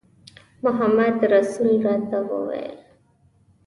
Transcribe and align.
محمدرسول 0.63 1.69
راته 1.85 2.17
وویل. 2.29 2.79